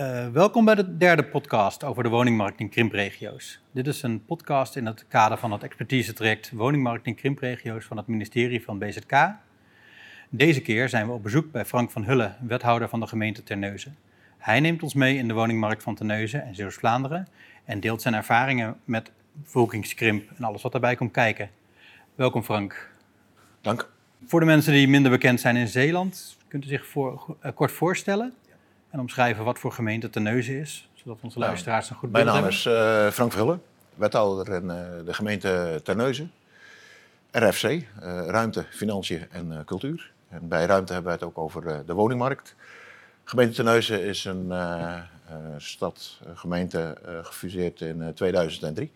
[0.00, 3.60] Uh, welkom bij de derde podcast over de woningmarkt in krimpregio's.
[3.72, 8.06] Dit is een podcast in het kader van het expertise-traject Woningmarkt in krimpregio's van het
[8.06, 9.30] ministerie van BZK.
[10.28, 13.96] Deze keer zijn we op bezoek bij Frank van Hulle, wethouder van de gemeente Terneuzen.
[14.38, 17.28] Hij neemt ons mee in de woningmarkt van Terneuzen en Zeeuws-Vlaanderen
[17.64, 21.50] en deelt zijn ervaringen met bevolkingskrimp en alles wat daarbij komt kijken.
[22.14, 22.90] Welkom Frank.
[23.60, 23.90] Dank.
[24.26, 27.72] Voor de mensen die minder bekend zijn in Zeeland, kunt u zich voor, uh, kort
[27.72, 28.34] voorstellen?
[28.92, 32.42] En omschrijven wat voor gemeente Terneuzen is, zodat onze luisteraars een goed beeld hebben.
[32.42, 33.58] Mijn naam is uh, Frank Verhulle,
[33.94, 36.32] wethouder in uh, de gemeente Terneuzen.
[37.30, 40.12] RFC, uh, eh, Ruimte, Financiën en Cultuur.
[40.28, 42.54] En bij Ruimte hebben we het ook over de woningmarkt.
[43.24, 44.52] Gemeente Terneuzen is een
[45.56, 48.92] stad, gemeente gefuseerd in 2003.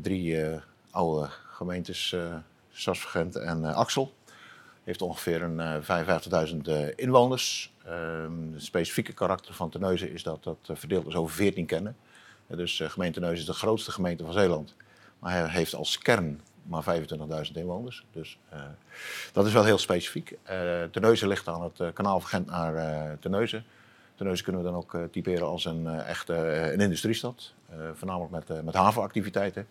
[0.00, 0.38] drie
[0.90, 2.16] oude gemeentes,
[2.72, 4.14] Sasvergent en Axel.
[4.84, 7.72] Heeft ongeveer een 55.000 inwoners.
[7.88, 11.96] Um, het specifieke karakter van Terneuzen is dat dat eh, verdeeld is over 14 kernen.
[12.46, 14.74] dus gemeente Terneuzen is de grootste gemeente van Zeeland.
[15.18, 16.84] Maar hij heeft als kern maar
[17.46, 18.04] 25.000 inwoners.
[18.12, 18.38] Dus
[19.32, 20.30] dat is wel heel specifiek.
[20.30, 20.38] Uh,
[20.90, 23.64] Terneuzen ligt aan het kanaal van Gent naar uh, Terneuzen.
[24.14, 26.34] Terneuzen kunnen we dan ook typeren als een echte
[26.72, 27.52] een industriestad.
[27.94, 29.66] voornamelijk met, met havenactiviteiten.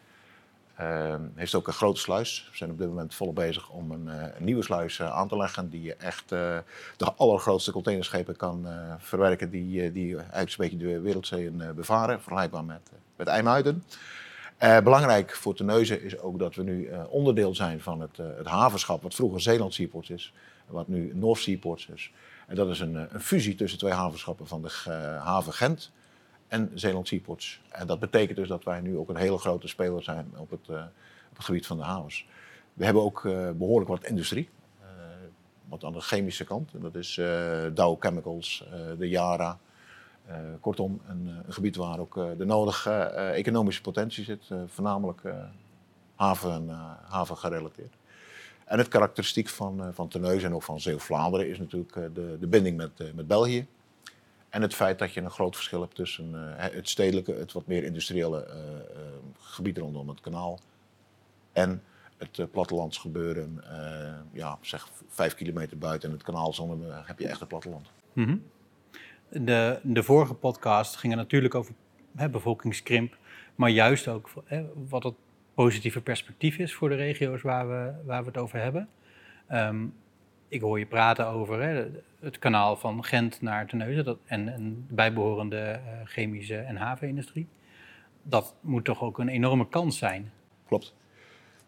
[0.82, 2.48] Uh, heeft ook een grote sluis.
[2.52, 5.38] We zijn op dit moment volop bezig om een, een nieuwe sluis uh, aan te
[5.38, 5.70] leggen.
[5.70, 6.58] Die echt uh,
[6.98, 9.50] de allergrootste containerschepen kan verwerken.
[9.50, 12.22] Die, die eigenlijk een beetje de wereldzeeën bevaren.
[12.22, 13.84] Vergelijkbaar met, met IJmuiden.
[14.58, 19.04] belangrijk voor Terneuzen is ook dat we nu onderdeel zijn van het, het havenschap.
[19.04, 20.34] Wat vroeger Zeeland Seaports is.
[20.68, 22.12] Wat nu North Seaports is.
[22.48, 24.90] En dat is een, een fusie tussen twee havenschappen van de
[25.24, 25.92] haven Gent
[26.54, 27.62] en Zeeland Seaports.
[27.70, 30.68] En dat betekent dus dat wij nu ook een hele grote speler zijn op het,
[31.34, 32.26] het gebied van de havens.
[32.74, 34.50] We hebben ook uh, behoorlijk wat industrie,
[34.82, 34.88] uh,
[35.70, 36.74] wat aan de chemische kant.
[36.74, 37.16] En dat is
[37.74, 38.66] Dow Chemicals,
[38.98, 39.58] de Yara.
[40.60, 42.92] kortom, een, een, gebied waar ook de nodige
[43.36, 45.22] economische potentie zit, voornamelijk
[46.16, 46.70] haven,
[47.10, 47.94] haven gerelateerd.
[48.66, 52.78] En het karakteristiek van, van Terneuzen en ook van Zeeuw-Vlaanderen is natuurlijk de, de binding
[52.78, 53.68] met, met België.
[54.54, 57.68] En het feit dat je een groot verschil hebt tussen uh, het stedelijke, het wat
[57.68, 59.02] meer industriële uh, uh,
[59.40, 60.60] gebied rondom het kanaal
[61.52, 61.84] en
[62.18, 63.64] het plattelandsgebeuren,
[64.32, 67.92] ja, zeg vijf kilometer buiten het kanaal, zonder heb je echt het platteland.
[68.14, 68.44] -hmm.
[69.30, 71.74] de, de vorige podcast ging natuurlijk over
[72.16, 73.18] hè, bevolkingskrimp,
[73.56, 75.16] maar juist ook hè, wat het
[75.54, 78.90] positieve perspectief is voor de regio's waar we, waar we het over hebben.
[79.52, 79.94] Um,
[80.54, 81.86] ik hoor je praten over hè,
[82.20, 87.48] het kanaal van Gent naar Terneuzen dat, en, en de bijbehorende uh, chemische en havenindustrie.
[88.24, 90.32] Dat moet toch ook een enorme kans zijn?
[90.68, 90.94] Klopt.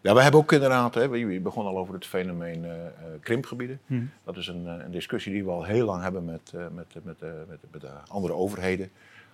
[0.00, 2.72] Ja, we hebben ook inderdaad, hè, we begonnen al over het fenomeen uh,
[3.20, 3.80] krimpgebieden.
[3.86, 4.10] Hmm.
[4.24, 7.20] Dat is een, een, discussie die we al heel lang hebben met, uh, met, met,
[7.48, 8.90] met, met de andere overheden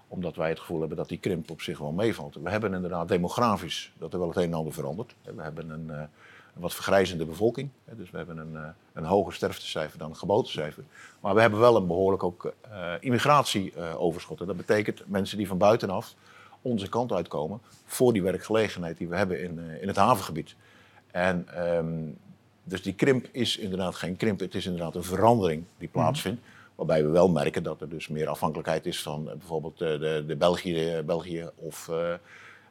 [0.09, 2.35] omdat wij het gevoel hebben dat die krimp op zich wel meevalt.
[2.43, 5.15] We hebben inderdaad demografisch dat er wel het een en ander verandert.
[5.23, 6.09] We hebben een,
[6.55, 7.69] een wat vergrijzende bevolking.
[7.85, 10.85] Dus we hebben een, eh, een hoger sterftecijfer dan een geboortecijfer.
[11.21, 14.41] Maar we hebben wel een behoorlijk ook uh, immigratieoverschot.
[14.41, 16.15] En dat betekent mensen die van buitenaf
[16.63, 20.55] onze kant uitkomen voor die werkgelegenheid die we hebben in, uh, in het havengebied.
[21.11, 22.19] En um,
[22.65, 25.99] dus die krimp is inderdaad geen krimp, het is inderdaad een verandering die mhm.
[25.99, 26.43] plaatsvindt.
[26.75, 31.03] Waarbij we wel merken dat er dus meer afhankelijkheid is van bijvoorbeeld de, de België,
[31.07, 31.85] België of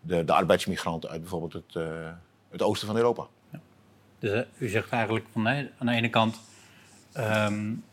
[0.01, 1.83] de, de arbeidsmigranten uit bijvoorbeeld het,
[2.49, 3.27] het oosten van Europa.
[4.21, 6.39] Dus eh, u zegt eigenlijk van nee, aan de ene kant
[7.17, 7.83] um,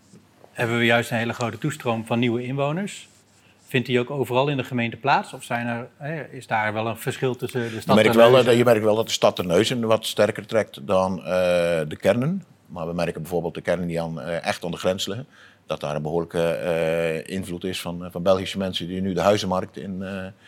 [0.53, 3.09] hebben we juist een hele grote toestroom van nieuwe inwoners.
[3.67, 5.33] Vindt die ook overal in de gemeente plaats?
[5.33, 8.31] Of zijn er, hè, is daar wel een verschil tussen de stad je merkt, wel,
[8.31, 11.25] dat, je merkt wel dat de stad Terneuzen wat sterker trekt dan uh,
[11.89, 12.45] de kernen.
[12.67, 15.27] Maar we merken bijvoorbeeld de kernen die aan, uh, echt aan de grens liggen.
[15.67, 16.61] Dat daar een behoorlijke
[17.27, 20.03] uh, invloed is van, van Belgische mensen die nu de huizenmarkt in,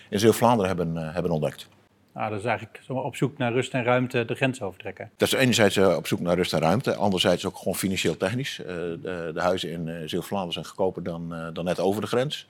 [0.08, 1.68] in Zeeuw-Vlaanderen hebben, hebben ontdekt.
[2.14, 5.10] Nou, dat is eigenlijk op zoek naar rust en ruimte de grens overtrekken.
[5.16, 6.94] Dat is enerzijds eh, op zoek naar rust en ruimte.
[6.94, 8.58] Anderzijds ook gewoon financieel technisch.
[8.58, 12.46] Uh, de, de, huizen in uh, Zeeuw-Vlaanderen zijn goedkoper dan, dan net over de grens.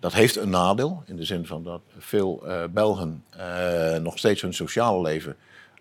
[0.00, 3.24] Dat heeft een nadeel in de zin van dat veel Belgen
[4.02, 5.36] nog steeds hun sociale leven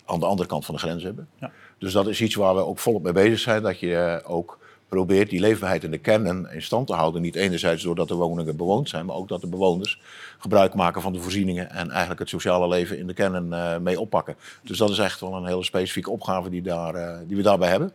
[0.06, 1.28] aan de andere kant van de grens hebben.
[1.40, 1.52] Ja.
[1.78, 3.64] Dus dat is iets waar we ook volop mee bezig zijn.
[3.64, 4.60] Dat je ook
[4.94, 7.22] probeert die leefbaarheid in de kernen in stand te houden.
[7.22, 10.01] Niet enerzijds doordat de woningen bewoond zijn, maar ook dat de bewoners
[10.38, 14.00] gebruik maken van de voorzieningen en eigenlijk het sociale leven in de kernen uh, mee
[14.00, 14.36] oppakken.
[14.63, 17.69] Dus dat is echt wel een hele specifieke opgave die, daar, uh, die we daarbij
[17.69, 17.92] hebben.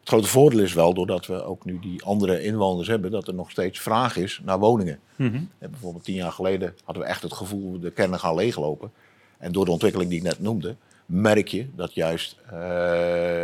[0.00, 3.34] Het grote voordeel is wel, doordat we ook nu die andere inwoners hebben, dat er
[3.34, 4.98] nog steeds vraag is naar woningen.
[5.16, 5.70] Mm -hmm.
[5.70, 8.92] bijvoorbeeld tien jaar geleden hadden we echt het gevoel, de kernen gaan leeglopen.
[9.38, 10.76] En door de ontwikkeling die ik net noemde,
[11.06, 12.52] merk je dat juist uh,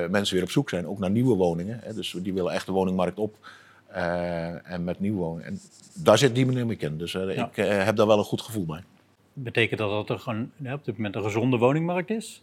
[0.09, 1.81] mensen weer op zoek zijn, ook naar nieuwe woningen.
[1.83, 1.95] Hè.
[1.95, 3.37] Dus die willen echt de woningmarkt op
[4.62, 5.45] en met nieuw wonen.
[5.45, 5.61] En
[5.95, 6.99] daar zit die dynamiek in.
[6.99, 8.83] Dus ik heb daar wel een goed gevoel bij.
[9.33, 12.43] Betekent dat dat er gewoon op dit moment een gezonde woningmarkt is?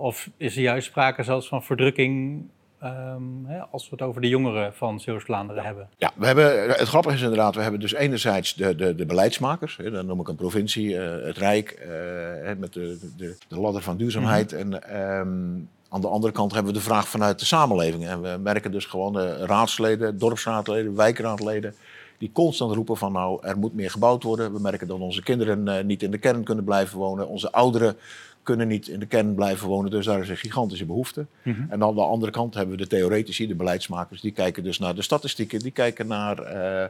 [0.00, 2.42] of is er juist sprake zelfs van verdrukking
[2.86, 5.88] Ehm, hè, als we het over de jongeren van Zeeuws-Vlaanderen hebben.
[5.96, 9.76] Ja, we hebben, het grappige is inderdaad, we hebben dus enerzijds de, de, de beleidsmakers,
[9.76, 13.82] hè, dan noem ik een provincie, uh, het Rijk, uh, met de, de, de ladder
[13.82, 14.52] van duurzaamheid.
[14.52, 14.72] Mhm.
[14.72, 18.06] En um, aan de andere kant hebben we de vraag vanuit de samenleving.
[18.06, 21.74] En we merken dus gewoon de raadsleden, dorpsraadleden, wijkraadleden,
[22.18, 24.52] die constant roepen van nou, er moet meer gebouwd worden.
[24.52, 27.28] We merken dat onze kinderen uh, niet in de kern kunnen blijven wonen.
[27.28, 27.96] Onze ouderen
[28.46, 31.26] kunnen niet in de kern blijven wonen, dus daar is een gigantische behoefte.
[31.42, 31.60] Mhm.
[31.68, 34.94] En aan de andere kant hebben we de theoretici, de beleidsmakers, die kijken dus naar
[34.94, 36.88] de statistieken, die kijken naar uh,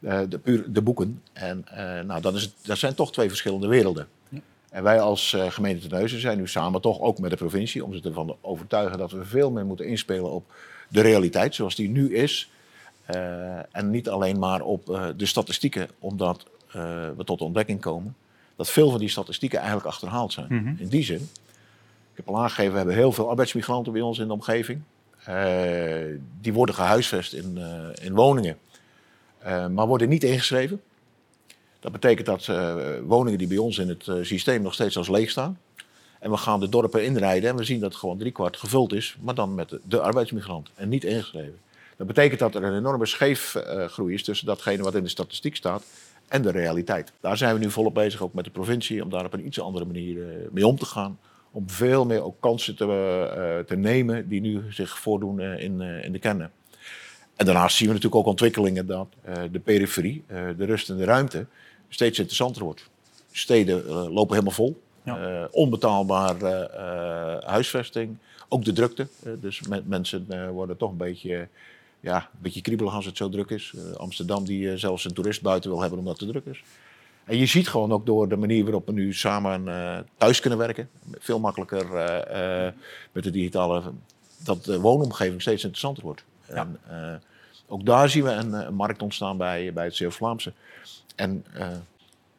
[0.00, 1.22] uh, de, puur, de boeken.
[1.32, 4.08] En uh, nou, dat, is, dat zijn toch twee verschillende werelden.
[4.28, 4.38] Ja.
[4.70, 8.00] En wij als gemeente Teneuzen zijn nu samen toch ook met de provincie om ze
[8.02, 10.52] ervan te overtuigen dat we veel meer moeten inspelen op
[10.88, 12.50] de realiteit zoals die nu is.
[13.72, 16.46] en niet alleen maar op de statistieken, omdat
[17.16, 18.14] we tot de ontdekking komen
[18.58, 20.46] dat veel van die statistieken eigenlijk achterhaald zijn.
[20.48, 20.74] Mhm.
[20.78, 21.28] In die zin,
[22.10, 24.80] ik heb al aangegeven, we hebben heel veel arbeidsmigranten bij ons in de omgeving.
[25.28, 28.58] Uh, die worden gehuisvest in, uh, in woningen,
[29.46, 30.80] uh, maar worden niet ingeschreven.
[31.80, 32.46] Dat betekent dat
[33.06, 35.58] woningen die bij ons in het systeem nog steeds als leeg staan.
[36.20, 39.34] En we gaan de dorpen inrijden en we zien dat gewoon driekwart gevuld is, maar
[39.34, 41.58] dan met de, de arbeidsmigrant en niet ingeschreven.
[41.96, 45.84] Dat betekent dat er een enorme scheefgroei is tussen datgene wat in de statistiek staat
[46.28, 47.12] en de realiteit.
[47.20, 49.60] Daar zijn we nu volop bezig, ook met de provincie, om daar op een iets
[49.60, 51.18] andere manier eh, mee om te gaan.
[51.50, 55.80] Om veel meer ook kansen te, uh, te nemen die nu zich voordoen uh, in,
[55.80, 56.50] in de kennen.
[57.36, 59.06] En daarnaast zien we natuurlijk ook ontwikkelingen dat
[59.50, 60.24] de periferie,
[60.56, 61.46] de rust en de ruimte,
[61.88, 62.90] steeds interessanter wordt.
[63.30, 64.80] Steden lopen helemaal vol.
[65.04, 65.48] Ja.
[65.50, 66.70] onbetaalbare
[67.46, 68.16] huisvesting,
[68.48, 69.06] ook de drukte.
[69.40, 71.48] dus mensen worden toch een beetje
[72.00, 73.72] ja, een beetje kriebelig als het zo druk is.
[73.74, 76.62] Uh, Amsterdam die uh, zelfs een toerist buiten wil hebben omdat het druk is.
[77.24, 80.58] En je ziet gewoon ook door de manier waarop we nu samen uh, thuis kunnen
[80.58, 81.86] werken, veel makkelijker
[83.12, 83.82] met de digitale,
[84.44, 86.24] dat de woonomgeving steeds interessanter wordt.
[86.48, 86.54] Ja.
[86.88, 87.22] En,
[87.70, 90.52] ook daar zien we een, een, markt ontstaan bij, bij het Zeeuws-Vlaamse.
[91.16, 91.44] En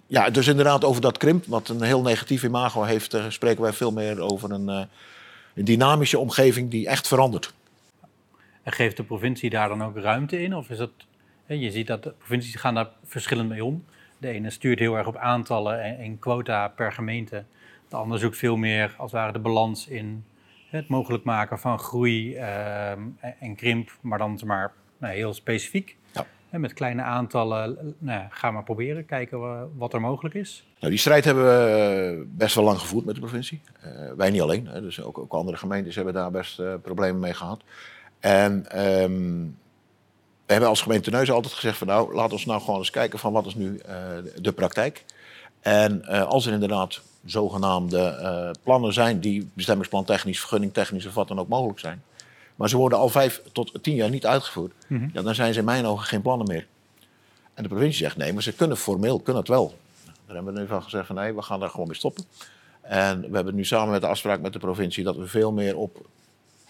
[0.07, 3.91] ja, dus inderdaad over dat krimp, wat een heel negatief imago heeft, spreken wij veel
[3.91, 7.53] meer over een, een dynamische omgeving die echt verandert.
[8.69, 10.55] En geeft de provincie daar dan ook ruimte in?
[10.55, 10.89] Of is dat,
[11.45, 13.85] je ziet dat de provincies gaan daar verschillend mee om.
[14.17, 17.43] De ene stuurt heel erg op aantallen en, quota per gemeente.
[17.87, 20.23] De ander zoekt veel meer, als het ware, de balans in
[20.67, 23.01] het mogelijk maken van groei ehm,
[23.39, 25.95] en krimp, maar dan maar nou, heel specifiek.
[26.11, 26.25] Ja.
[26.49, 30.67] En met kleine aantallen, nou, ga maar proberen, kijken wat er mogelijk is.
[30.79, 33.61] Nou, die strijd hebben we best wel lang gevoerd met de provincie.
[33.85, 37.19] Uh, wij niet alleen, hè, dus ook, ook, andere gemeentes hebben daar best uh, problemen
[37.19, 37.63] mee gehad.
[38.19, 39.57] En um,
[40.45, 43.19] we hebben als gemeente Neus altijd gezegd van nou, laat ons nou gewoon eens kijken
[43.19, 43.95] van wat is nu uh,
[44.41, 45.05] de praktijk.
[45.59, 51.13] En uh, als er inderdaad zogenaamde uh, plannen zijn die bestemmingsplan technisch, vergunning technisch of
[51.13, 52.03] wat dan ook mogelijk zijn.
[52.55, 54.73] Maar ze worden al vijf tot tien jaar niet uitgevoerd.
[54.87, 55.09] Mm -hmm.
[55.13, 56.67] ja, dan zijn ze in mijn ogen geen plannen meer.
[57.53, 59.77] En de provincie zegt nee, maar ze kunnen formeel, kunnen het wel.
[60.25, 62.23] Daar hebben we nu van gezegd van nee, we gaan daar gewoon mee stoppen.
[62.81, 65.77] En we hebben nu samen met de afspraak met de provincie dat we veel meer
[65.77, 66.05] op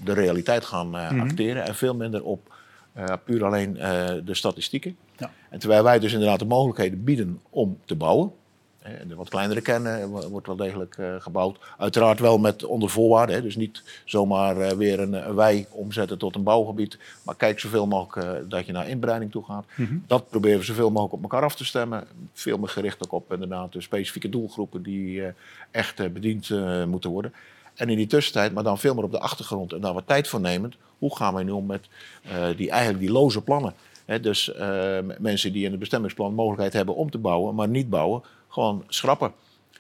[0.03, 2.53] de realiteit gaan uh, acteren en veel minder op
[2.97, 3.83] uh, puur alleen uh,
[4.25, 4.97] de statistieken.
[5.17, 5.31] Ja.
[5.49, 8.31] En terwijl wij dus inderdaad de mogelijkheden bieden om te bouwen.
[8.79, 11.59] En de wat kleinere kernen wordt wel degelijk gebouwd.
[11.77, 13.35] Uiteraard wel met onder voorwaarden.
[13.35, 13.41] Hè.
[13.41, 16.97] Dus niet zomaar weer een, een, wei omzetten tot een bouwgebied.
[17.23, 19.65] Maar kijk zoveel mogelijk dat je naar inbreiding toe gaat.
[19.75, 20.03] Mm -hmm.
[20.07, 22.07] Dat proberen we zoveel mogelijk op elkaar af te stemmen.
[22.33, 25.23] Veel meer gericht ook op inderdaad de specifieke doelgroepen die
[25.71, 26.49] echt bediend
[26.85, 27.33] moeten worden.
[27.80, 30.28] En in die tussentijd, maar dan veel meer op de achtergrond en daar wat tijd
[30.28, 31.88] voor nemend, hoe gaan wij nu om met
[32.26, 33.74] uh, die, eigenlijk die loze plannen?
[34.06, 37.90] He, dus uh, mensen die in het bestemmingsplan mogelijkheid hebben om te bouwen, maar niet
[37.90, 39.31] bouwen, gewoon schrappen.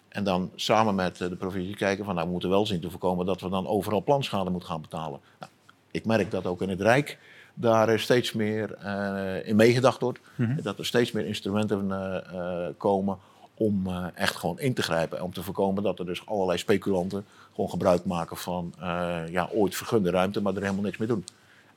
[0.09, 2.89] En dan samen met uh, de provincie kijken van nou, we moeten wel zien te
[2.89, 5.19] voorkomen dat we dan overal planschade moeten gaan betalen.
[5.39, 5.51] Nou,
[5.91, 7.17] ik merk dat ook in het Rijk
[7.53, 8.77] daar steeds meer
[9.45, 10.19] in meegedacht wordt.
[10.35, 10.61] Mm -hmm.
[10.61, 11.91] Dat er steeds meer instrumenten
[12.77, 13.17] komen
[13.59, 15.23] om uh, echt gewoon in te grijpen.
[15.23, 17.25] Om te voorkomen dat er dus allerlei speculanten
[17.59, 21.25] gewoon gebruik maken van uh, ja, ooit vergunde ruimte, maar er helemaal niks mee doen.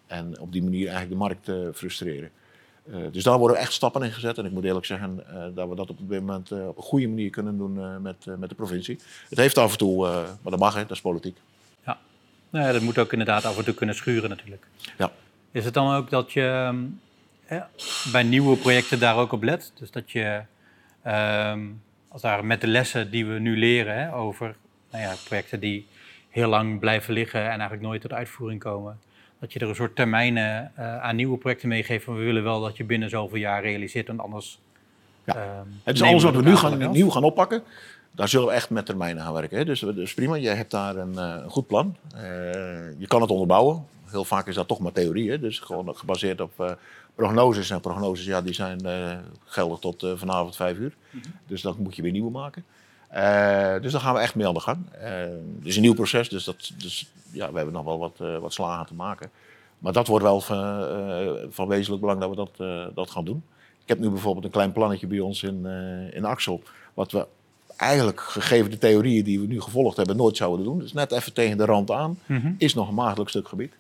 [0.07, 2.31] En op die manier eigenlijk de markt uh, frustreren.
[3.13, 4.39] dus daar worden echt stappen in gezet.
[4.39, 5.25] En ik moet eerlijk zeggen
[5.55, 8.55] dat we dat op dit moment op een goede manier kunnen doen met, met de
[8.55, 8.99] provincie.
[9.29, 10.07] Het heeft af en toe,
[10.43, 11.37] maar dat mag, hè, dat is politiek.
[11.87, 11.99] Ja.
[12.51, 14.67] Nou ja, dat moet ook inderdaad af en toe kunnen schuren natuurlijk.
[14.99, 15.13] Ja.
[15.51, 16.75] Is het dan ook dat je
[18.13, 19.73] bij nieuwe projecten daar ook op let?
[19.79, 20.43] Dus dat je
[21.07, 24.57] Um, als daar met de lessen die we nu leren hè, over
[24.93, 25.87] nou ja, projecten die
[26.29, 28.99] heel lang blijven liggen en eigenlijk nooit tot uitvoering komen.
[29.39, 32.05] dat je er een soort termijnen uh, aan nieuwe projecten meegeeft.
[32.05, 34.59] Van we willen wel dat je binnen zoveel jaar realiseert, want anders.
[35.25, 35.37] Ja.
[35.37, 35.43] Uh,
[35.83, 37.63] het is alles wat we nu gaan, nieuw gaan oppakken.
[38.11, 39.59] Daar zullen we echt met termijnen gaan werken.
[39.59, 39.65] Hè?
[39.65, 41.97] Dus, dus prima, je hebt daar een, uh, een goed plan.
[42.99, 43.85] je kan het onderbouwen.
[44.11, 45.31] Heel vaak is dat toch maar theorie.
[45.31, 45.39] Hè?
[45.39, 46.79] Dus gewoon gebaseerd op
[47.15, 47.71] prognoses.
[47.71, 48.81] En prognoses ja, die zijn
[49.45, 50.95] geldig tot vanavond vijf uur.
[51.11, 51.33] Mm -hmm.
[51.47, 52.65] Dus dan moet je weer nieuwe maken.
[53.15, 54.79] Uh, dus daar gaan we echt mee aan de gang.
[54.95, 55.09] Uh,
[55.59, 58.39] het is een nieuw proces, dus, dat, dus ja, we hebben nog wel wat, uh,
[58.39, 59.31] wat slagen te maken.
[59.79, 60.87] Maar dat wordt wel van,
[61.51, 63.43] van wezenlijk belang dat we dat, dat gaan doen.
[63.83, 65.67] Ik heb nu bijvoorbeeld een klein plannetje bij ons in,
[66.13, 66.63] in Axel.
[66.95, 67.27] Wat we
[67.77, 70.79] eigenlijk, gegeven de theorieën die we nu gevolgd hebben, nooit zouden doen.
[70.79, 72.19] Dus net even tegen de rand aan.
[72.27, 72.55] Mm -hmm.
[72.59, 73.73] Is nog een maagdelijk stuk gebied.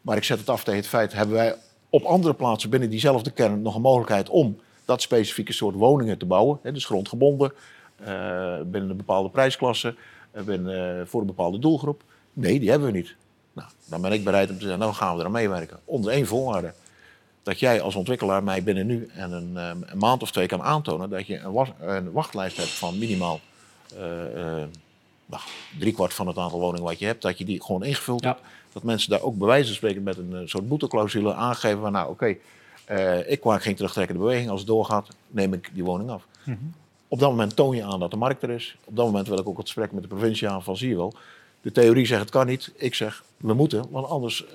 [0.00, 1.54] Maar ik zet het af tegen het feit, hebben wij
[1.90, 6.26] op andere plaatsen binnen diezelfde kern nog een mogelijkheid om dat specifieke soort woningen te
[6.26, 6.58] bouwen.
[6.62, 7.52] Hè, dus grondgebonden.
[8.00, 9.94] Uh, binnen een bepaalde prijsklasse,
[10.32, 12.02] uh, binnen, uh, voor een bepaalde doelgroep.
[12.32, 13.16] Nee, die hebben we niet.
[13.52, 15.80] Nou, dan ben ik bereid om te zeggen, nou gaan we eraan meewerken.
[15.84, 16.72] Onder één voorwaarde.
[17.42, 21.10] Dat jij als ontwikkelaar mij binnen nu en een, een maand of twee kan aantonen
[21.10, 23.40] dat je een, was, een wachtlijst hebt van minimaal
[25.26, 25.42] nou,
[25.78, 28.28] driekwart van het aantal woningen wat je hebt, dat je die gewoon ingevuld ja.
[28.28, 28.40] hebt.
[28.72, 32.10] Dat mensen daar ook bij wijze van spreken met een soort boeteclausule aangeven van nou
[32.10, 32.38] oké,
[32.86, 34.50] okay, ik maak geen terugtrekkende beweging.
[34.50, 36.26] Als het doorgaat, neem ik die woning af.
[36.44, 36.74] Mm -hmm.
[37.08, 38.76] Op dat moment toon je aan dat de markt er is.
[38.84, 40.96] Op dat moment wil ik ook het gesprek met de provincie aan van zie je
[40.96, 41.14] wel.
[41.60, 42.72] De theorie zegt het kan niet.
[42.76, 44.50] Ik zeg we moeten, want anders uh,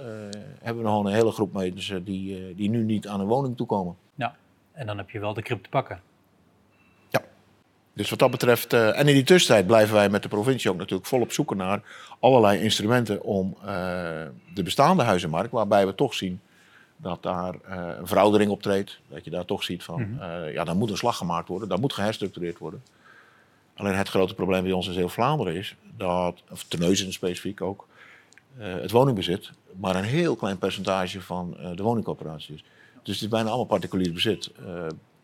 [0.61, 3.57] hebben we gewoon een hele groep mensen die, uh, die nu niet aan een woning
[3.57, 3.95] toekomen.
[4.15, 4.35] Ja,
[4.71, 6.01] en dan heb je wel de krip te pakken.
[7.09, 7.21] Ja,
[7.93, 10.77] dus wat dat betreft, uh, en in die tussentijd blijven wij met de provincie ook
[10.77, 11.81] natuurlijk volop zoeken naar
[12.19, 13.57] allerlei instrumenten om
[14.53, 16.41] de bestaande huizenmarkt, waarbij we toch zien
[16.97, 18.99] dat daar uh, een veroudering optreedt.
[19.07, 20.45] Dat je daar toch ziet van, mm -hmm.
[20.45, 22.83] uh, ja, daar moet een slag gemaakt worden, daar moet geherstructureerd worden.
[23.75, 27.87] Alleen het grote probleem bij ons in heel Vlaanderen is dat, of Terneuzen specifiek ook,
[28.59, 32.63] uh, het woningbezit maar een heel klein percentage van de woningcoöperatie is.
[33.03, 34.51] Dus het is bijna allemaal particulier bezit.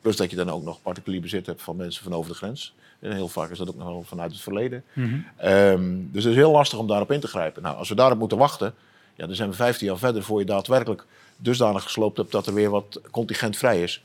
[0.02, 2.74] plus dat je dan ook nog particulier bezit hebt van mensen van over de grens.
[3.00, 4.84] En heel vaak is dat ook nog wel vanuit het verleden.
[4.94, 5.50] Mm -hmm.
[5.50, 7.62] um, dus het is heel lastig om daarop in te grijpen.
[7.62, 8.74] Nou, als we daarop moeten wachten,
[9.20, 11.06] ja, dan zijn we 15 jaar verder voor je daadwerkelijk
[11.38, 14.02] dusdanig gesloopt hebt dat er weer wat contingent vrij is.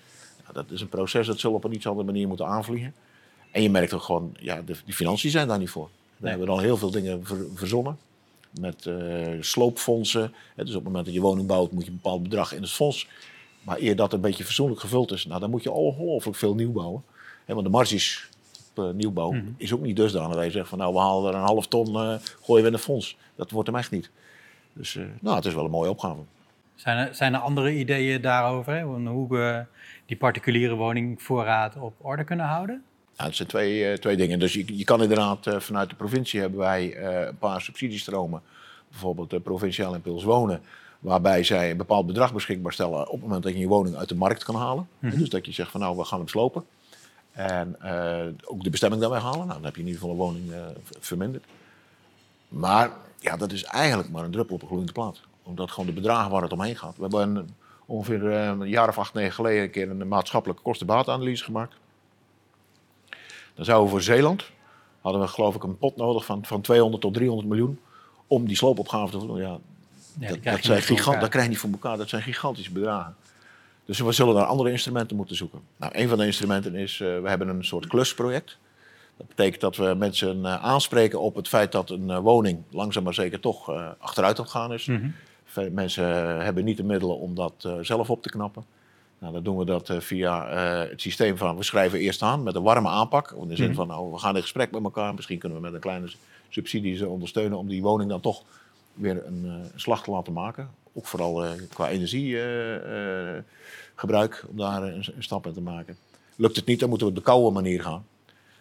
[0.47, 2.94] Ja, dat is een proces dat zullen op een iets andere manier moeten aanvliegen.
[3.50, 5.88] En je merkt ook gewoon, ja, de, die financiën zijn daar niet voor.
[6.16, 7.99] We hebben al heel veel dingen ver, verzonnen.
[8.61, 10.33] Met uh, sloopfondsen.
[10.56, 12.71] Dus op het moment dat je woning bouwt, moet je een bepaald bedrag in het
[12.71, 13.09] fonds.
[13.62, 16.73] Maar eer dat een beetje fatsoenlijk gevuld is, nou, dan moet je ongelooflijk veel nieuw
[16.73, 17.02] bouwen.
[17.47, 18.28] Want de marges
[18.75, 19.54] op uh, nieuwbouw mm -hmm.
[19.56, 21.88] is ook niet dusdanig dat je zegt van nou, we halen er een half ton,
[21.88, 23.16] uh, gooien we in een fonds.
[23.35, 24.11] Dat wordt hem echt niet.
[24.75, 26.21] Dus nou, het is wel een mooie opgave.
[26.75, 28.75] Zijn er, zijn er andere ideeën daarover?
[28.75, 28.83] Hè?
[28.83, 29.64] Hoe we
[30.07, 32.83] die particuliere woningvoorraad op orde kunnen houden?
[33.16, 34.38] Nou, het zijn twee, uh, twee dingen.
[34.38, 38.43] Dus je, je kan inderdaad uh, vanuit de provincie hebben wij uh, een paar subsidiestromen.
[38.88, 40.61] Bijvoorbeeld de provinciaal impuls wonen.
[40.99, 44.09] Waarbij zij een bepaald bedrag beschikbaar stellen op het moment dat je je woning uit
[44.09, 44.88] de markt kan halen.
[44.99, 45.19] Mm-hmm.
[45.19, 46.64] Dus dat je zegt van nou we gaan hem slopen.
[47.33, 47.76] En
[48.45, 49.47] ook de bestemming dan weghalen.
[49.47, 50.52] Nou, dan heb je in ieder geval een woning
[51.00, 51.45] verminderd.
[52.49, 52.90] Maar
[53.25, 56.31] ja, dat is eigenlijk maar een druppel op een gloeiende plaat omdat gewoon de bedragen
[56.31, 56.97] waar het omheen gaat.
[56.97, 57.49] We hebben een,
[57.87, 61.75] ongeveer eh, een jaar of acht, negen geleden een keer een maatschappelijke kostenbaatanalyse gemaakt.
[63.54, 64.45] Dan zouden we voor Zeeland,
[65.00, 67.81] hadden we geloof ik een pot nodig van, van 200 tot 300 miljoen
[68.26, 69.37] om die sloopopgave te doen.
[69.37, 69.59] Ja,
[70.19, 73.16] ja dat, dat, zijn gigant, dat krijg je niet voor elkaar, dat zijn gigantische bedragen.
[73.85, 75.61] Dus we zullen naar andere instrumenten moeten zoeken.
[75.76, 78.59] Nou, een van de instrumenten is, uh, we hebben een soort klusproject.
[79.16, 83.04] Dat betekent dat we mensen uh, aanspreken op het feit dat een uh, woning langzaam
[83.04, 84.87] maar zeker toch achteruit aan gaan is.
[84.87, 85.14] Mm -hmm.
[85.75, 86.04] Mensen
[86.44, 88.64] hebben niet de middelen om dat zelf op te knappen.
[89.18, 92.54] Nou, dan doen we dat via uh, het systeem van we schrijven eerst aan met
[92.54, 93.35] een warme aanpak.
[93.40, 93.75] In de zin mm.
[93.75, 95.14] van nou, we gaan in gesprek met elkaar.
[95.14, 96.06] Misschien kunnen we met een kleine
[96.49, 98.42] subsidie ze ondersteunen om die woning dan toch
[98.94, 100.71] weer een, een slag te laten maken.
[100.92, 105.97] Ook vooral qua energiegebruik om daar een, een, stap in te maken.
[106.37, 108.04] Lukt het niet, dan moeten we op de koude manier gaan.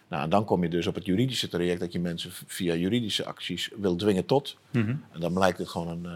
[0.08, 3.24] Nou, en dan kom je dus op het juridische traject dat je mensen via juridische
[3.24, 4.56] acties wil dwingen tot.
[4.70, 5.04] Mm -hmm.
[5.12, 6.06] En dan blijkt het gewoon een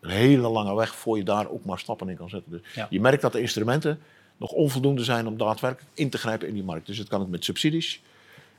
[0.00, 2.50] een hele lange weg voor je daar ook maar stappen in kan zetten.
[2.50, 2.86] Dus ja.
[2.90, 4.00] je merkt dat de instrumenten
[4.36, 6.86] nog onvoldoende zijn om daadwerkelijk in te grijpen in die markt.
[6.86, 8.02] Dus het kan ook met subsidies.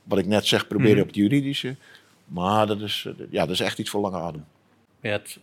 [0.02, 1.00] Wat ik net zeg, proberen mm.
[1.00, 1.76] op het juridische.
[2.24, 4.44] Maar dat is, ja, dat is echt iets voor lange adem.
[5.00, 5.38] Het,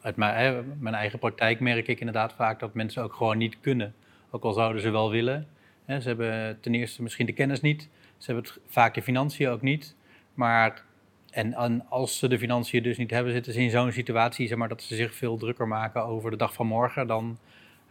[0.00, 3.94] uit mijn, mijn, eigen praktijk merk ik inderdaad vaak dat mensen ook gewoon niet kunnen.
[4.30, 5.46] Ook al zouden ze wel willen.
[5.86, 7.88] Ze hebben ten eerste misschien de kennis niet.
[8.22, 9.94] Ze hebben het, vaak de financiën ook niet.
[10.34, 10.84] Maar
[11.30, 14.58] en, en, als ze de financiën dus niet hebben, zitten ze in zo'n situatie zeg
[14.58, 17.38] maar, dat ze zich veel drukker maken over de dag van morgen dan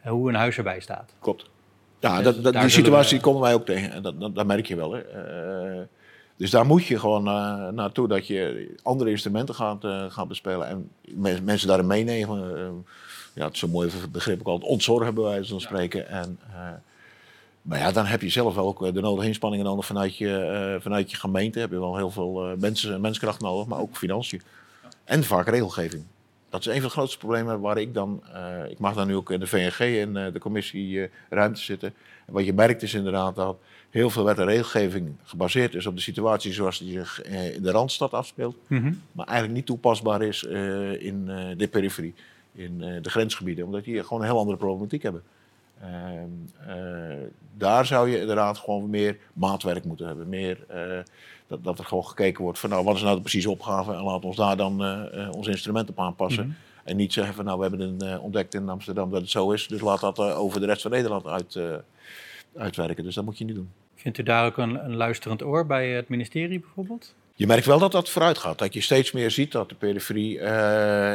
[0.05, 1.13] uh, hoe een huis erbij staat.
[1.19, 1.49] Klopt.
[1.99, 3.23] Ja, dus dat, dat, die situatie we...
[3.23, 3.91] komen wij ook tegen.
[3.91, 4.91] En dat, dat, dat merk je wel.
[4.91, 5.79] Hè.
[5.79, 5.81] Uh,
[6.37, 10.67] Dus daar moet je gewoon uh, naartoe dat je andere instrumenten gaat, uh, gaat bespelen
[10.67, 12.85] en me mensen daarin meenemen.
[13.33, 16.07] Ja, het is een mooi begrip ook altijd ontzorgen bij wijze van spreken.
[16.07, 16.39] En,
[17.61, 21.17] maar ja, dan heb je zelf ook de nodige inspanningen nodig vanuit je, vanuit je
[21.17, 21.59] gemeente.
[21.59, 24.41] Heb je wel heel veel mensen, menskracht nodig, maar ook financiën.
[25.03, 26.03] En vaak regelgeving.
[26.49, 28.23] Dat is een van de grootste problemen waar ik dan,
[28.69, 31.93] ik mag dan nu ook in de VNG in de commissie ruimte zitten.
[32.25, 33.57] En wat je merkt is inderdaad dat
[33.91, 37.61] heel veel wet en regelgeving gebaseerd is op de situatie zoals die zich eh, in
[37.61, 38.55] de Randstad afspeelt.
[38.67, 38.93] Mhm.
[39.11, 42.13] Maar eigenlijk niet toepasbaar is eh, in eh, de periferie,
[42.53, 43.65] in de grensgebieden.
[43.65, 45.23] Omdat die gewoon een heel andere problematiek hebben.
[45.81, 47.17] Ehm,
[47.57, 50.29] daar zou je inderdaad gewoon meer maatwerk moeten hebben.
[50.29, 50.57] Meer,
[51.47, 54.03] dat, dat er gewoon gekeken wordt van nou, wat is nou de precieze opgave en
[54.03, 54.81] laten we ons daar dan
[55.31, 56.45] onze instrumenten op aanpassen.
[56.45, 56.55] Mhm.
[56.83, 59.67] En niet zeggen van nou, we hebben een, ontdekt in Amsterdam dat het zo is,
[59.67, 61.59] dus laat dat over de rest van Nederland uit,
[62.55, 63.03] uitwerken.
[63.03, 63.71] Dus dat moet je niet doen.
[63.95, 67.13] Vindt u daar ook een, een luisterend oor bij het ministerie bijvoorbeeld?
[67.35, 68.57] Je merkt wel dat dat vooruit gaat.
[68.57, 70.39] Dat je steeds meer ziet dat de periferie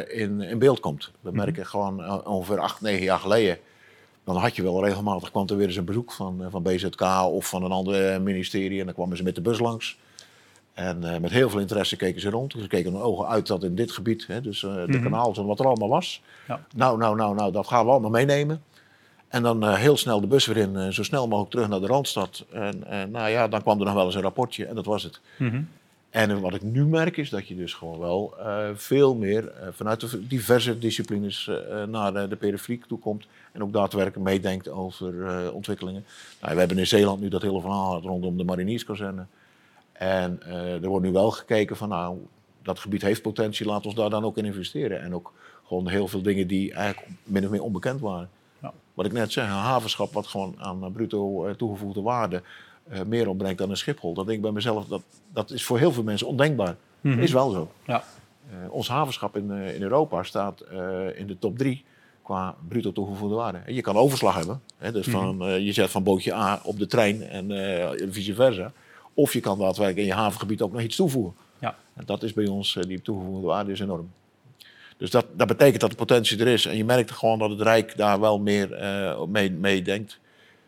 [0.09, 1.13] in, in beeld komt.
[1.21, 1.39] We mhm.
[1.39, 3.59] merken gewoon ongeveer acht, negen jaar geleden.
[4.27, 7.03] Dan had je wel regelmatig, kwam er weer eens een bezoek van, uh, van BZK
[7.25, 8.81] of van een ander ministerie.
[8.81, 9.99] En dan kwamen ze met de bus langs.
[10.75, 12.55] En met heel veel interesse keken ze rond.
[12.59, 15.47] Ze keken hun ogen uit dat in dit gebied, hè, dus de mm kanaals en
[15.47, 16.23] wat er allemaal was.
[16.49, 16.61] Ja.
[16.75, 18.63] Nou, nou, nou, nou, dat gaan we allemaal meenemen.
[19.29, 21.87] En dan uh, heel snel de bus weer in, zo snel mogelijk terug naar de
[21.87, 22.45] Randstad.
[22.53, 25.21] En, nou ja, dan kwam er nog wel eens een rapportje en dat was het.
[25.37, 25.69] -hmm.
[26.17, 30.01] En wat ik nu merk is dat je dus gewoon wel uh, veel meer vanuit
[30.01, 31.51] de diverse disciplines
[31.89, 33.27] naar de periferie toe komt.
[33.53, 35.15] En ook daadwerkelijk meedenkt over
[35.53, 36.05] ontwikkelingen.
[36.41, 39.27] Nou, we hebben in Zeeland nu dat hele verhaal rondom de marinierskazerne.
[39.93, 40.43] En
[40.83, 42.19] er wordt nu wel gekeken van nou,
[42.63, 45.01] dat gebied heeft potentie, laat ons daar dan ook in investeren.
[45.01, 45.33] En ook
[45.67, 48.31] gewoon heel veel dingen die eigenlijk min of meer onbekend waren
[48.97, 52.43] wat ik net zeg, een havenschap wat gewoon aan bruto eh, toegevoegde waarde
[52.93, 54.15] uh, meer opbrengt dan een Schiphol.
[54.15, 55.03] Dat denk ik bij mezelf, dat,
[55.33, 56.77] dat is voor heel veel mensen ondenkbaar.
[57.01, 57.71] Mm Is wel zo.
[57.87, 58.05] Ja.
[58.51, 60.61] Uh, ons havenschap in, in Europa staat
[61.15, 61.85] in de top drie
[62.23, 63.59] qua bruto toegevoegde waarde.
[63.59, 64.61] En je kan overslag hebben.
[64.79, 65.51] Hè, dus van, mhm.
[65.51, 68.73] je zet van bootje A op de trein en vice versa.
[69.15, 71.35] Of je kan daadwerkelijk in je havengebied ook nog iets toevoegen.
[71.59, 71.77] Ja.
[71.95, 74.11] En dat is bij ons, die toegevoegde waarde is enorm.
[74.97, 76.67] Dus dat, dat betekent dat de potentie er is.
[76.67, 80.19] En je merkt gewoon dat het Rijk daar wel meer uh, mee, mee denkt.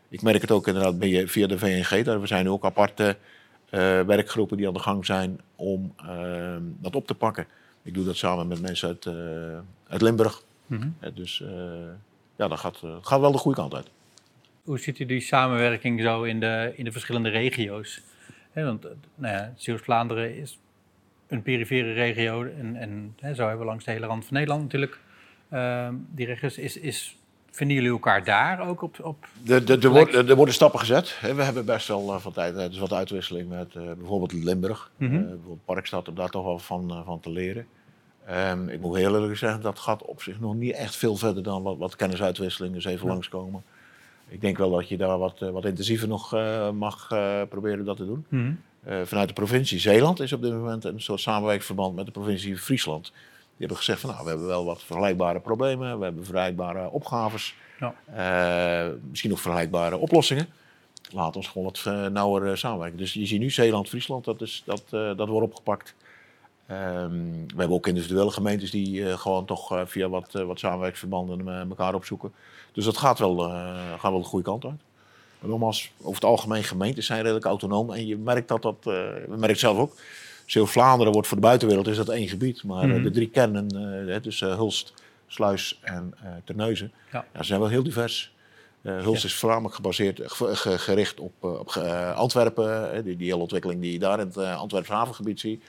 [0.08, 0.94] Ik merk het ook inderdaad
[1.30, 2.04] via de VNG.
[2.04, 3.16] Daar zijn nu ook aparte
[3.70, 7.46] uh, werkgroepen die aan de gang zijn om uh, dat op te pakken.
[7.82, 9.06] Ik doe dat samen met mensen uit,
[9.88, 10.42] uit Limburg.
[10.66, 11.14] Mm -hmm.
[11.14, 11.44] dus
[12.36, 13.90] ja, dat gaat, gaat wel de goede kant uit.
[14.62, 18.02] Hoe ziet u die samenwerking zo in de, in de verschillende regio's?
[18.52, 18.82] want
[19.14, 20.58] nou ja, Zeeuws-Vlaanderen is
[21.28, 22.76] een perifere regio, en,
[23.20, 24.98] en zo hebben we langs de hele rand van Nederland natuurlijk,
[25.52, 27.16] uh, die regio's, is, is,
[27.50, 28.96] vinden jullie elkaar daar ook op?
[29.02, 31.18] op de, de, er, worden, er worden stappen gezet.
[31.20, 34.90] We hebben best wel uh, van tijd dus wat uitwisseling met uh, bijvoorbeeld Limburg.
[34.96, 35.26] Mm -hmm.
[35.28, 37.66] bijvoorbeeld Parkstad, om daar toch wel van, van te leren.
[38.30, 41.42] Um, ik moet heel eerlijk zeggen, dat gaat op zich nog niet echt veel verder
[41.42, 43.12] dan wat, wat kennisuitwisseling is even ja.
[43.12, 43.62] langskomen.
[44.28, 46.30] Ik denk wel dat je daar wat, wat intensiever nog
[46.74, 47.06] mag
[47.48, 48.26] proberen dat te doen.
[48.28, 48.58] Mm -hmm.
[48.88, 52.56] Uh, vanuit de provincie Zeeland is op dit moment een soort samenwerkingsverband met de provincie
[52.56, 53.12] Friesland.
[53.58, 57.54] Die hebben gezegd van nou, we hebben wel wat vergelijkbare problemen, we hebben vergelijkbare opgaves,
[57.80, 57.94] ja.
[58.86, 60.48] uh, misschien ook vergelijkbare oplossingen.
[61.12, 62.98] Laat ons gewoon wat uh, nauwer samenwerken.
[62.98, 65.94] Dus je ziet nu Zeeland, Friesland, dat, is, dat, dat wordt opgepakt.
[66.70, 72.32] Um, we hebben ook individuele gemeentes die gewoon toch via wat, wat samenwerkingsverbanden elkaar opzoeken.
[72.72, 73.38] Dus dat gaat wel,
[73.98, 74.80] gaat wel de goede kant uit.
[75.40, 77.92] Maar nogmaals, over het algemeen gemeentes zijn redelijk autonoom.
[77.92, 78.84] En je merkt dat dat, uh,
[79.28, 79.96] we merken zelf ook.
[80.50, 82.64] Zeeuw-Vlaanderen wordt voor de buitenwereld is dat één gebied.
[82.64, 83.02] Maar mm -hmm.
[83.02, 83.66] de drie kernen,
[84.08, 84.92] uh, dus uh, Hulst,
[85.26, 87.24] Sluis en Terneuzen, ja.
[87.34, 87.42] ja.
[87.42, 88.37] zijn wel heel divers.
[88.82, 89.28] Hulst ja.
[89.28, 90.20] is voornamelijk gebaseerd,
[90.62, 91.76] gericht op, op
[92.14, 93.04] Antwerpen.
[93.04, 95.64] die, die hele ontwikkeling die je daar in het Antwerps havengebied ziet.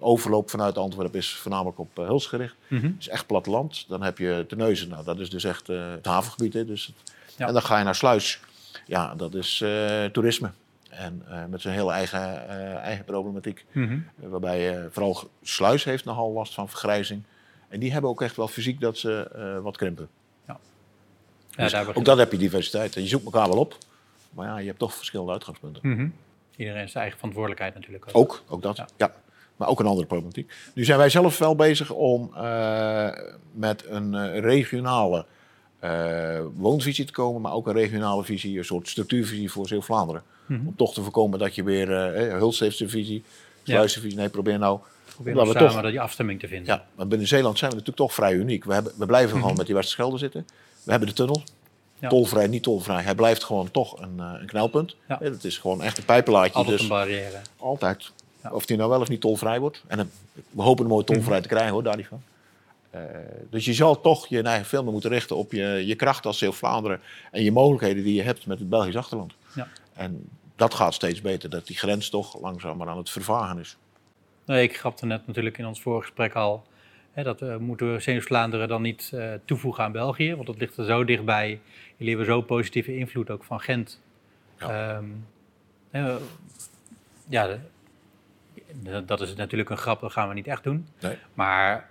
[0.00, 2.54] overloop vanuit Antwerpen is voornamelijk op Hulst gericht.
[2.68, 2.96] Mm -hmm.
[2.98, 3.84] is echt platteland.
[3.88, 6.52] Dan heb je Terneuzen, nou, dat is dus echt het havengebied.
[6.52, 7.46] Hè, dus het, ja.
[7.46, 8.40] En dan ga je naar Sluis.
[8.86, 10.50] Ja, dat is uh, toerisme.
[10.96, 13.64] En uh, met zijn heel eigen, uh, eigen problematiek.
[13.72, 14.30] Mm -hmm.
[14.30, 17.22] waarbij vooral Sluis heeft nogal last van vergrijzing.
[17.68, 20.08] En die hebben ook echt wel fysiek dat ze wat krimpen.
[20.46, 20.58] Ja.
[21.56, 22.94] Dus ja, ook dat heb je diversiteit.
[22.94, 23.76] Je zoekt elkaar wel op.
[24.30, 25.82] Maar ja, je hebt toch verschillende uitgangspunten.
[25.88, 26.14] Mm -hmm.
[26.56, 28.16] Iedereen zijn eigen verantwoordelijkheid natuurlijk ook.
[28.16, 28.86] Ook, ook dat, ja.
[28.96, 29.14] ja.
[29.56, 30.52] Maar ook een andere problematiek.
[30.74, 32.30] Nu zijn wij zelf wel bezig om
[33.52, 35.26] met een regionale
[35.84, 40.22] uh, woonvisie te komen, maar ook een regionale visie, een soort structuurvisie voor Zeeuw-Vlaanderen.
[40.46, 40.66] Mhm.
[40.66, 43.22] Om toch te voorkomen dat je weer uh, Hulst heeft zijn visie,
[43.64, 44.14] visie.
[44.14, 44.78] Nee, probeer nou.
[45.14, 46.74] Probeer nou samen toch, dat die afstemming te vinden.
[46.74, 48.64] Ja, maar binnen Zeeland zijn we natuurlijk toch vrij uniek.
[48.64, 49.56] We, hebben, we blijven gewoon mhm.
[49.56, 50.46] met die Westerschelde zitten.
[50.82, 51.42] We hebben de tunnel.
[51.98, 52.08] Ja.
[52.08, 53.02] Tolvrij, niet tolvrij.
[53.02, 54.96] Hij blijft gewoon toch een, uh, een knelpunt.
[55.08, 55.18] Ja.
[55.20, 56.52] Het is gewoon echt een pijpenlaadje.
[56.52, 57.40] Altijd dus een barrière.
[57.56, 58.10] Altijd.
[58.50, 59.82] Of die nou wel of niet tolvrij wordt.
[59.86, 60.10] En
[60.50, 62.22] we hopen hem mooi tolvrij te krijgen hoor, daar niet van.
[62.94, 63.00] Uh,
[63.50, 66.38] dus je zal toch je eigen veel meer moeten richten op je, je kracht als
[66.38, 67.00] Zeeuw-Vlaanderen.
[67.30, 69.34] En je mogelijkheden die je hebt met het Belgisch achterland.
[69.54, 69.68] Ja.
[69.92, 71.50] En dat gaat steeds beter.
[71.50, 73.76] Dat die grens toch langzamer aan het vervagen is.
[74.44, 76.64] Nee, ik grapte net natuurlijk in ons gesprek al.
[77.12, 80.34] Hè, dat uh, moeten we Zeeuws-Vlaanderen dan niet uh, toevoegen aan België.
[80.34, 81.60] Want dat ligt er zo dichtbij.
[81.96, 84.00] Jullie hebben zo positieve invloed ook van Gent.
[84.58, 85.26] Ja, um,
[87.28, 87.58] ja
[89.06, 90.88] dat is natuurlijk een grap, dat gaan we niet echt doen.
[91.00, 91.16] Nee.
[91.34, 91.88] Maar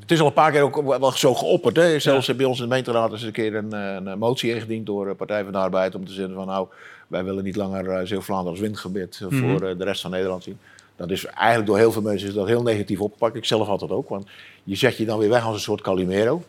[0.00, 1.76] het is al een paar keer ook wel zo geopperd.
[1.76, 1.98] Hè?
[1.98, 2.34] Zelfs ja.
[2.34, 5.42] bij ons in de gemeenteraad is een keer een, een, motie ingediend door de Partij
[5.42, 6.68] van de Arbeid om te zeggen van nou,
[7.10, 9.40] wij willen niet langer uh, Zeeuw-Vlaanderen als windgebied mm -hmm.
[9.40, 10.58] voor uh, de rest van Nederland zien.
[10.96, 13.36] Dat is eigenlijk door heel veel mensen is dat heel negatief opgepakt.
[13.36, 14.08] Ik zelf had dat ook.
[14.08, 14.26] Want
[14.64, 16.42] je zet je dan weer weg als een soort Calimero.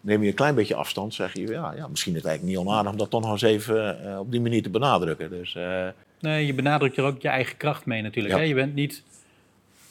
[0.00, 2.66] Neem je een klein beetje afstand, zeg je ja, ja misschien is het eigenlijk niet
[2.66, 5.30] onaardig om dat toch nog eens even uh, op die manier te benadrukken.
[5.30, 5.86] Dus, uh...
[6.20, 8.34] Nee, je benadrukt er ook je eigen kracht mee natuurlijk.
[8.34, 8.40] Ja.
[8.40, 8.46] Hè?
[8.46, 9.02] Je, bent niet,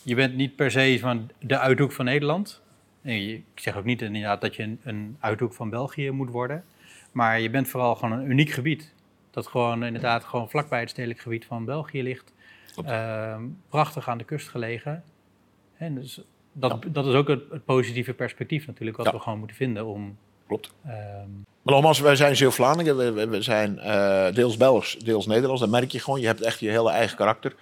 [0.06, 2.62] je bent niet per se van de uithoek van Nederland.
[3.02, 6.64] Nee, ik zeg ook niet inderdaad dat je een, een uithoek van België moet worden.
[7.12, 8.94] Maar je bent vooral gewoon een uniek gebied.
[9.32, 12.34] Dat gewoon inderdaad gewoon vlakbij het stedelijk gebied van België ligt.
[12.86, 13.36] Uh,
[13.70, 15.04] prachtig aan de kust gelegen.
[15.78, 19.86] En dus dat, dat is ook het, positieve perspectief natuurlijk, wat we gewoon moeten vinden
[19.86, 20.18] om...
[20.48, 20.74] Klopt.
[20.86, 20.92] Uh,
[21.62, 25.62] maar nogmaals, wij zijn Zeeuw-Vlaanderen, we, we, zijn uh, deels Belgisch, deels Nederlands.
[25.62, 27.56] Dat merk je gewoon, je hebt echt je hele eigen karakter.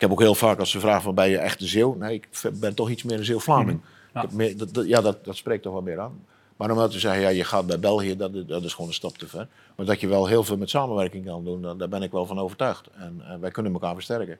[0.00, 1.94] Ik heb ook heel vaak als ze vragen van, ben je echt een Zeeuw?
[1.94, 3.80] Nee, ik ben toch iets meer een Zeeuw-Vlaming.
[3.80, 6.24] Mm ja, dat, ja dat, dat spreekt toch wel meer aan.
[6.56, 8.94] Maar om dat te zeggen, ja, je gaat bij België, dat, dat is gewoon een
[8.94, 9.48] stap te ver.
[9.76, 12.38] Maar dat je wel heel veel met samenwerking kan doen, daar ben ik wel van
[12.38, 12.88] overtuigd.
[12.96, 14.38] En wij kunnen elkaar versterken.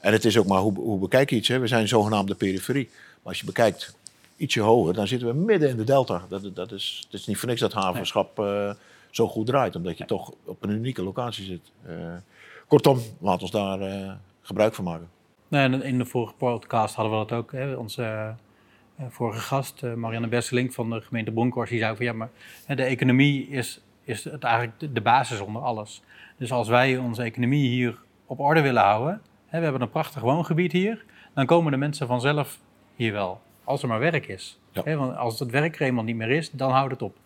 [0.00, 1.48] En het is ook maar hoe, hoe bekijk je iets.
[1.48, 1.58] Hè?
[1.58, 2.88] We zijn zogenaamd de periferie.
[2.92, 3.96] Maar als je bekijkt
[4.36, 6.22] ietsje hoger, dan zitten we midden in de delta.
[6.28, 8.70] Dat, dat is, het is niet voor niks dat havenschap uh,
[9.10, 9.76] zo goed draait.
[9.76, 11.70] Omdat je toch op een unieke locatie zit.
[11.88, 12.14] Uh,
[12.66, 14.12] kortom, laat ons daar uh,
[14.46, 15.08] gebruik van maken.
[15.48, 17.52] Nee, in de vorige podcast hadden we dat ook.
[17.52, 17.74] Hè?
[17.74, 18.34] Onze
[19.08, 22.30] vorige gast, Marianne Besseling van de gemeente Bronkhorst, die zei van ja, maar
[22.66, 26.02] de economie is, is het eigenlijk de basis onder alles.
[26.36, 30.72] Dus als wij onze economie hier op orde willen houden, we hebben een prachtig woongebied
[30.72, 31.04] hier.
[31.34, 32.58] Dan komen de mensen vanzelf
[32.96, 33.40] hier wel.
[33.64, 34.58] Als er maar werk is.
[34.72, 37.16] want als het werk er eenmaal niet meer is, dan houdt het op.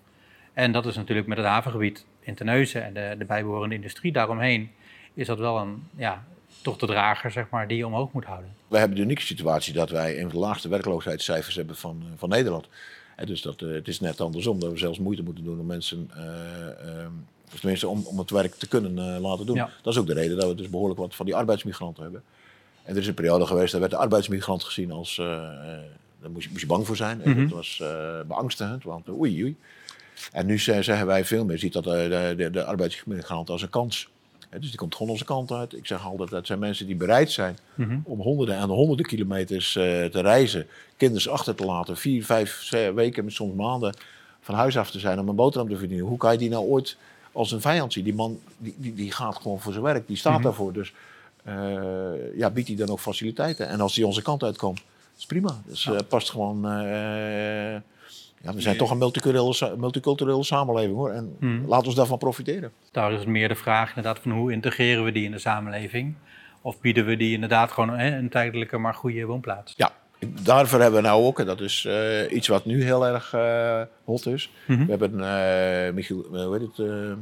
[0.52, 4.70] En dat is natuurlijk met het havengebied in Terneuzen en de, de bijbehorende industrie daaromheen,
[5.14, 6.24] is dat wel een, ja,
[6.62, 8.54] toch de drager zeg maar, die je omhoog moet houden.
[8.68, 12.18] We hebben de unieke situatie dat wij een van de laagste werkloosheidscijfers hebben van, eh,
[12.18, 12.68] van Nederland.
[13.16, 15.66] En dus dat, uh, het is net andersom, dat we zelfs moeite moeten doen om
[15.66, 17.06] mensen, uh,
[17.52, 19.56] of tenminste om, om het werk te kunnen laten doen.
[19.56, 22.22] Dat is ook de reden dat we dus behoorlijk wat van die arbeidsmigranten hebben.
[22.82, 26.50] En er is een periode geweest, daar werd de arbeidsmigrant gezien als, daar moest je,
[26.50, 27.20] moest je bang voor zijn.
[27.24, 27.82] Mm Dat was
[28.26, 29.56] beangstigend, want oei oei.
[30.32, 34.10] En nu zeggen wij veel meer, ziet dat de, de, de arbeidsmigrant als een kans
[34.50, 35.74] dus die komt gewoon onze kant uit.
[35.76, 37.98] Ik zeg altijd, dat zijn mensen die bereid zijn mhm.
[38.02, 40.66] om honderden en honderden kilometers uh, te reizen.
[40.96, 43.94] Kinders achter te laten, vier, vijf weken, soms maanden
[44.40, 46.06] van huis af te zijn om een boterham te verdienen.
[46.06, 46.96] Hoe kan je die nou ooit
[47.32, 48.04] als een vijand zien?
[48.04, 50.72] Die man die, die, die gaat gewoon voor zijn werk, die staat mm daarvoor.
[50.72, 50.92] Dus
[51.48, 53.68] uh, ja, biedt hij dan ook faciliteiten.
[53.68, 54.82] En als die onze kant uitkomt,
[55.18, 55.62] is prima.
[55.66, 56.64] Dus uh, past gewoon
[58.42, 61.10] ja, we zijn toch een multiculturele, multiculturele samenleving hoor.
[61.10, 61.64] En hmm.
[61.66, 62.72] laat ons daarvan profiteren.
[62.90, 66.14] Daar is meer de vraag inderdaad van hoe integreren we die in de samenleving?
[66.62, 69.74] Of bieden we die inderdaad gewoon hè, een tijdelijke maar goede woonplaats?
[69.76, 69.92] Ja,
[70.42, 73.82] daarvoor hebben we nou ook, en dat is uh, iets wat nu heel erg uh,
[74.04, 74.50] hot is.
[74.66, 74.86] Mm-hmm.
[74.86, 77.16] We hebben uh, Michiel, hoe heet het,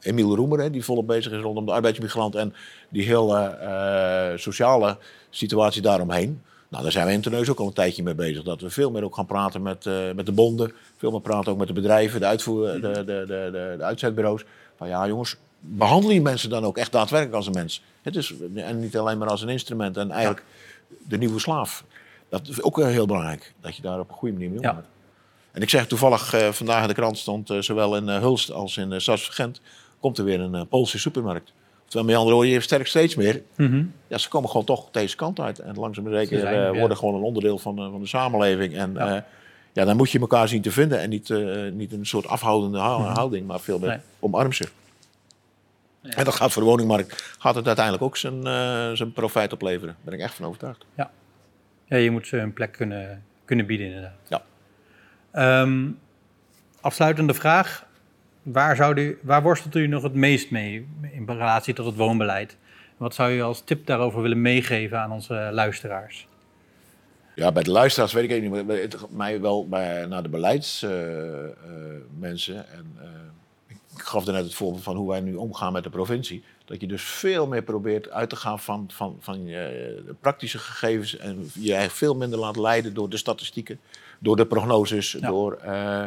[0.00, 2.54] Emiel Roemer, hè, die volop bezig is rondom de arbeidsmigrant en
[2.88, 4.98] die hele sociale
[5.30, 6.42] situatie daaromheen.
[6.70, 8.42] Nou, daar zijn we in Teneus ook al een tijdje mee bezig.
[8.42, 10.72] Dat we veel meer ook gaan praten met, uh, met de bonden.
[10.96, 14.44] Veel meer praten ook met de bedrijven, de, uitvoer, de, de, de, de, de uitzetbureaus.
[14.76, 17.82] Van ja, jongens, behandel die mensen dan ook echt daadwerkelijk als een mens.
[18.02, 19.96] Het is, en niet alleen maar als een instrument.
[19.96, 20.44] En eigenlijk
[21.08, 21.84] de nieuwe slaaf.
[22.28, 23.54] Dat is ook heel belangrijk.
[23.60, 24.74] Dat je daar op een goede manier mee omgaat.
[24.74, 24.90] Ja.
[25.52, 28.76] En ik zeg toevallig, uh, vandaag in de krant stond uh, zowel in Hulst als
[28.76, 29.60] in uh, Gent...
[30.00, 31.52] komt er weer een Poolse supermarkt.
[31.90, 33.42] Terwijl met andere woorden, je versterkt steeds meer.
[33.56, 33.84] Mhm.
[34.06, 35.58] Ja, ze komen gewoon toch deze kant uit.
[35.58, 38.74] En langzaam maar zeker uh, worden gewoon een onderdeel van, uh, van de samenleving.
[38.74, 39.14] En ja.
[39.14, 39.22] Uh,
[39.72, 39.84] ja.
[39.84, 41.00] dan moet je elkaar zien te vinden.
[41.00, 41.28] En niet,
[41.72, 43.02] niet een soort afhoudende mhm.
[43.02, 43.98] houding, maar veel meer nee.
[44.20, 44.50] omarm.
[46.00, 46.10] Ja.
[46.10, 48.42] En dat gaat voor de woningmarkt gaat het uiteindelijk ook zijn,
[48.96, 49.94] zijn profijt opleveren.
[49.94, 50.84] Daar ben ik echt van overtuigd.
[50.94, 51.10] Ja,
[51.86, 54.42] ja je moet ze een plek kunnen, kunnen bieden inderdaad.
[55.32, 55.62] Ja.
[55.62, 55.98] Um,
[56.80, 57.88] afsluitende vraag.
[58.42, 62.56] Waar, zou u, waar worstelt u nog het meest mee in relatie tot het woonbeleid?
[62.96, 66.28] Wat zou u als tip daarover willen meegeven aan onze luisteraars?
[67.34, 72.54] Ja, bij de luisteraars weet ik niet, mij wel bij, naar de beleidsmensen.
[72.54, 73.04] Uh, uh, en uh,
[73.68, 76.44] ik gaf net het voorbeeld van hoe wij nu omgaan met de provincie.
[76.64, 80.58] Dat je dus veel meer probeert uit te gaan van, van, van je de praktische
[80.58, 81.16] gegevens.
[81.16, 83.80] En je eigenlijk veel minder laat leiden door de statistieken,
[84.18, 85.10] door de prognoses.
[85.10, 86.04] Door, uh,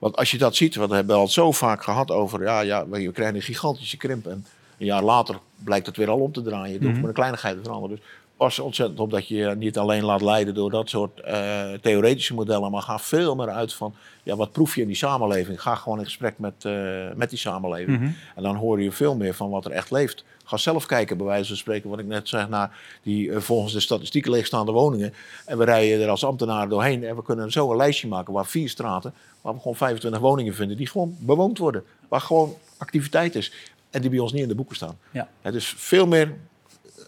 [0.00, 3.12] want als je dat ziet, we hebben al zo vaak gehad over, ja, ja we
[3.12, 4.26] krijgen een gigantische krimp.
[4.26, 4.44] En
[4.78, 6.66] een jaar later blijkt het weer al om te draaien.
[6.66, 7.00] Je hoeft mm -hmm.
[7.00, 7.96] maar een kleinigheid te veranderen.
[7.96, 11.72] Dus pas ontzettend op dat je je niet alleen laat leiden door dat soort uh,
[11.82, 15.62] theoretische modellen, maar ga veel meer uit van ja, wat proef je in die samenleving.
[15.62, 16.72] Ga gewoon in gesprek met, uh,
[17.14, 17.98] met die samenleving.
[17.98, 18.16] Mm -hmm.
[18.36, 20.24] En dan hoor je veel meer van wat er echt leeft.
[20.50, 23.72] Ga zelf kijken, bij wijze van spreken, wat ik net zeg, naar die uh, volgens
[23.72, 25.14] de statistiek leegstaande woningen.
[25.46, 28.46] En we rijden er als ambtenaar doorheen en we kunnen zo een lijstje maken waar
[28.46, 31.84] vier straten, waar we gewoon 25 woningen vinden die gewoon bewoond worden.
[32.08, 33.52] Waar gewoon activiteit is.
[33.90, 34.98] En die bij ons niet in de boeken staan.
[35.10, 35.28] Ja.
[35.42, 36.36] Ja, dus veel meer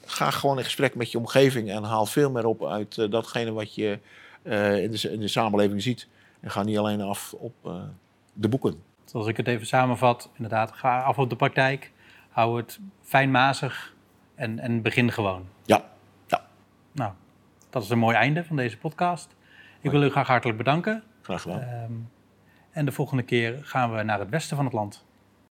[0.04, 3.52] ga gewoon in gesprek met je omgeving en haal veel meer op uit uh, datgene
[3.52, 3.98] wat je
[4.42, 6.06] uh, in, de, in, de, samenleving ziet.
[6.40, 7.74] En ga niet alleen af op uh,
[8.32, 8.82] de boeken.
[9.04, 11.91] Zoals ik het even samenvat, inderdaad, ga af op de praktijk.
[12.32, 13.94] Hou het fijnmazig
[14.34, 15.46] en, en begin gewoon.
[15.64, 15.84] Ja.
[16.26, 16.44] ja.
[16.92, 17.12] Nou,
[17.70, 19.34] dat is een mooi einde van deze podcast.
[19.80, 21.02] Ik wil u graag hartelijk bedanken.
[21.22, 21.60] Graag gedaan.
[21.60, 22.10] Um,
[22.70, 25.04] en de volgende keer gaan we naar het westen van het land.